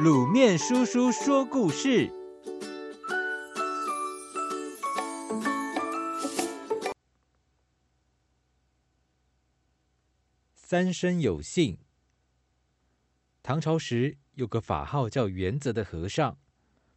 [0.00, 2.10] 卤面叔叔说故事：
[10.54, 11.78] 三生有幸。
[13.42, 16.38] 唐朝时有个法号叫元泽的和尚，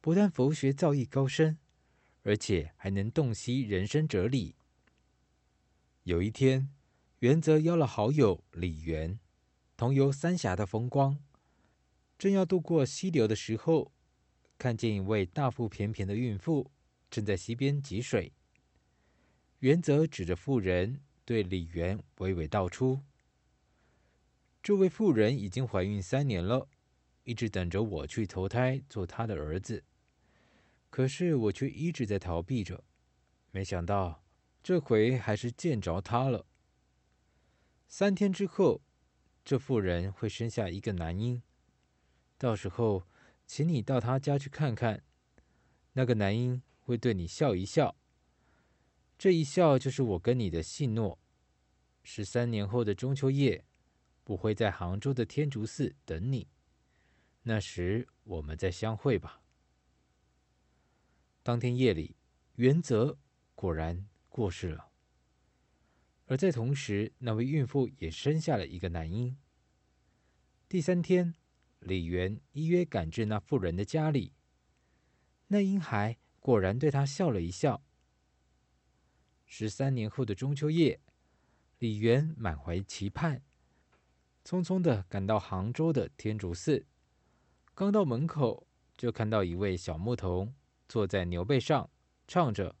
[0.00, 1.58] 不但佛学造诣高深，
[2.22, 4.54] 而且还能洞悉人生哲理。
[6.04, 6.70] 有一天，
[7.18, 9.18] 元泽邀了好友李源，
[9.76, 11.18] 同游三峡的风光。
[12.18, 13.92] 正要渡过溪流的时候，
[14.56, 16.70] 看见一位大腹便便的孕妇
[17.10, 18.32] 正在溪边汲水。
[19.58, 23.02] 元则指着妇人对李源娓娓道出
[24.62, 26.68] ：“这位妇人已经怀孕三年了，
[27.24, 29.84] 一直等着我去投胎做她的儿子。
[30.88, 32.84] 可是我却一直在逃避着，
[33.50, 34.24] 没想到
[34.62, 36.46] 这回还是见着她了。
[37.88, 38.82] 三天之后，
[39.44, 41.42] 这妇人会生下一个男婴。”
[42.38, 43.06] 到时候，
[43.46, 45.02] 请你到他家去看看，
[45.94, 47.96] 那个男婴会对你笑一笑，
[49.16, 51.18] 这一笑就是我跟你的信诺。
[52.02, 53.64] 十三年后的中秋夜，
[54.26, 56.46] 我会在杭州的天竺寺等你，
[57.42, 59.40] 那时我们再相会吧。
[61.42, 62.16] 当天夜里，
[62.56, 63.18] 元泽
[63.54, 64.90] 果然过世了，
[66.26, 69.38] 而在同时，那位孕妇也生下了一个男婴。
[70.68, 71.34] 第三天。
[71.80, 74.32] 李源依约赶至那妇人的家里，
[75.48, 77.82] 那婴孩果然对他笑了一笑。
[79.44, 81.00] 十三年后的中秋夜，
[81.78, 83.42] 李源满怀期盼，
[84.44, 86.84] 匆匆的赶到杭州的天竺寺。
[87.74, 88.66] 刚到门口，
[88.96, 90.52] 就看到一位小牧童
[90.88, 91.88] 坐在牛背上，
[92.26, 92.74] 唱着：“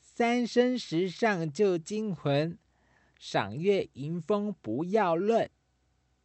[0.00, 2.56] 三生石上旧精魂，
[3.18, 5.50] 赏月迎风不要论。”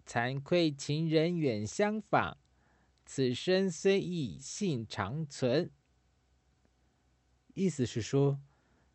[0.09, 2.35] 惭愧情人远相访，
[3.05, 5.69] 此生虽异性长存。
[7.53, 8.41] 意思是说，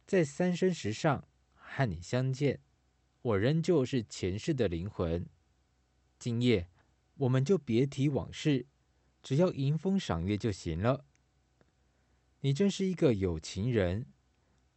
[0.04, 2.58] 在三生石上和你相见，
[3.22, 5.24] 我仍旧是前世的灵魂。
[6.18, 6.68] 今夜
[7.18, 8.66] 我们就别提往事，
[9.22, 11.04] 只要迎风赏月就行了。
[12.40, 14.06] 你真是一个有情人，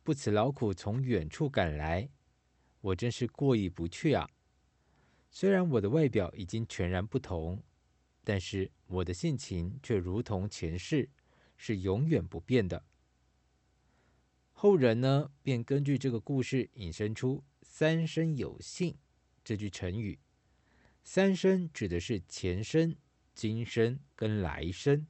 [0.04, 2.12] 不辞劳苦从远处赶来，
[2.82, 4.30] 我真是过意不去啊。
[5.30, 7.62] 虽然我的外表已经全然不同，
[8.24, 11.10] 但是我的性情却如同前世，
[11.56, 12.84] 是永远不变的。
[14.52, 18.98] 后人呢，便根据这个故事引申出“三生有幸”
[19.46, 20.18] 这句成语。
[21.04, 22.96] 三生指的是前生、
[23.36, 25.06] 今生跟来生，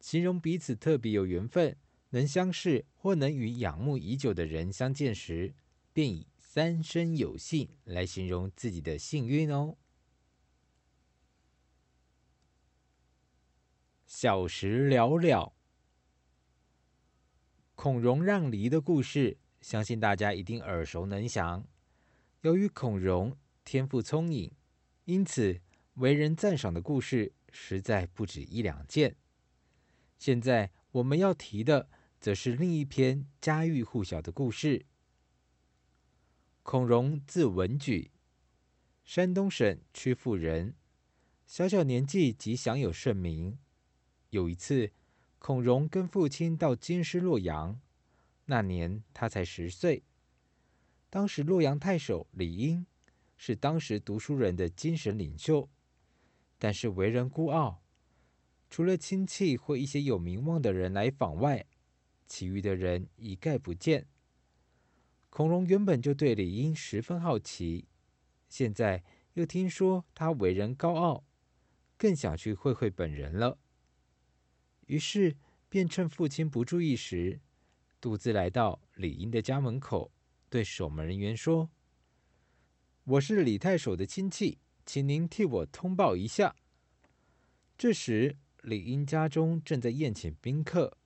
[0.00, 1.76] 形容彼此特别有缘分，
[2.10, 5.54] 能相识或能与仰慕已久的人相见时，
[5.92, 6.26] 便以。
[6.54, 9.78] 三生有幸来形容自己的幸运哦。
[14.04, 15.54] 小时了了，
[17.74, 21.66] 孔融让梨的故事，相信大家一定耳熟能详。
[22.42, 24.52] 由于孔融天赋聪颖，
[25.06, 25.58] 因此
[25.94, 29.16] 为人赞赏的故事实在不止一两件。
[30.18, 31.88] 现在我们要提的，
[32.20, 34.84] 则是另一篇家喻户晓的故事。
[36.64, 38.12] 孔融字文举，
[39.04, 40.76] 山东省曲阜人，
[41.44, 43.58] 小小年纪即享有盛名。
[44.30, 44.92] 有一次，
[45.40, 47.80] 孔融跟父亲到京师洛阳，
[48.44, 50.04] 那年他才十岁。
[51.10, 52.86] 当时洛阳太守李英
[53.36, 55.68] 是当时读书人的精神领袖，
[56.58, 57.82] 但是为人孤傲，
[58.70, 61.66] 除了亲戚或一些有名望的人来访外，
[62.28, 64.06] 其余的人一概不见。
[65.34, 67.86] 孔融原本就对李英十分好奇，
[68.50, 71.24] 现在又听说他为人高傲，
[71.96, 73.58] 更想去会会本人了。
[74.88, 75.34] 于是
[75.70, 77.40] 便趁父亲不注意时，
[77.98, 80.12] 独自来到李英的家门口，
[80.50, 81.70] 对守门人员说
[83.04, 86.54] ：“我是李太守的亲戚，请您替我通报一下。”
[87.78, 90.98] 这时，李英家中正在宴请宾客，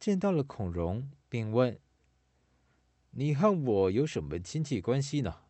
[0.00, 1.78] 见到了孔融，便问。
[3.10, 5.42] 你和我有什么亲戚关系呢？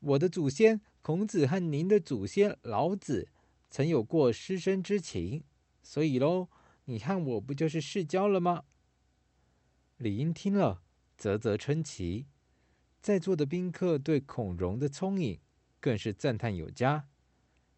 [0.00, 3.28] 我的祖先孔子和您的祖先老子
[3.70, 5.42] 曾有过师生之情，
[5.82, 6.48] 所以喽，
[6.84, 8.64] 你和我不就是世交了吗？
[9.96, 10.82] 李英听了，
[11.16, 12.26] 啧啧称奇。
[13.00, 15.38] 在座的宾客对孔融的聪颖
[15.80, 17.08] 更是赞叹有加。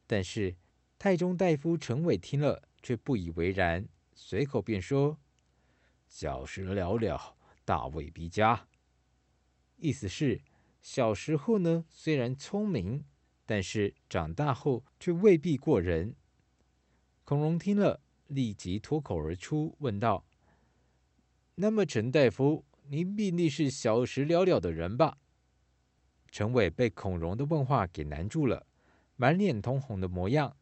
[0.06, 0.56] 但是
[0.98, 5.18] 太中大夫陈伟听了却不以为然，随口便说
[6.08, 7.36] ：“小事了了。”
[7.68, 8.66] 大未必佳，
[9.76, 10.40] 意思是
[10.80, 13.04] 小时候呢，虽然聪明，
[13.44, 16.16] 但是长大后却未必过人。
[17.24, 20.24] 孔融听了，立即脱口而出问道
[21.56, 25.18] ：“那么陈大夫，您必定是小时了了的人吧？”
[26.32, 28.66] 陈伟被孔融的问话给难住了，
[29.16, 30.56] 满脸通红的模样，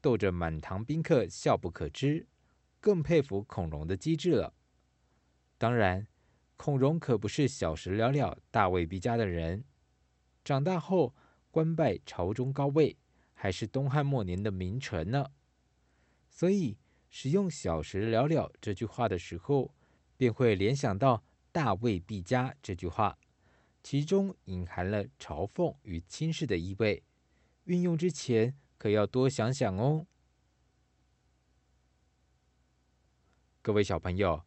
[0.00, 2.26] 逗着满堂宾客笑不可支，
[2.80, 4.54] 更佩服孔融的机智了。
[5.58, 6.06] 当然，
[6.56, 9.62] 孔融可不是小时了了、大未必佳的人，
[10.42, 11.14] 长大后
[11.50, 12.96] 官拜朝中高位，
[13.34, 15.30] 还是东汉末年的名臣呢。
[16.30, 16.78] 所以
[17.10, 19.74] 使用“小时了了”这句话的时候，
[20.16, 21.22] 便会联想到
[21.52, 23.18] “大未必佳”这句话，
[23.82, 27.02] 其中隐含了嘲讽与轻视的意味。
[27.64, 30.06] 运用之前可要多想想哦。
[33.60, 34.42] 各位小朋友。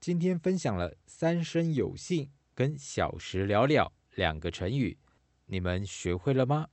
[0.00, 4.96] 今天分享了“三生有幸”跟“小时了了”两个成语，
[5.46, 6.68] 你们学会了吗？